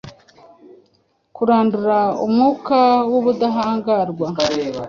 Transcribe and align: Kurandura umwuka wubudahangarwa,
Kurandura 1.35 1.97
umwuka 2.25 2.79
wubudahangarwa, 3.11 4.25